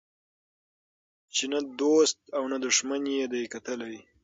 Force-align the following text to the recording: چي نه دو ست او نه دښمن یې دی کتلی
چي 1.35 1.45
نه 1.53 1.59
دو 1.79 1.91
ست 2.09 2.17
او 2.37 2.43
نه 2.51 2.57
دښمن 2.65 3.01
یې 3.15 3.25
دی 3.33 3.43
کتلی 3.53 3.97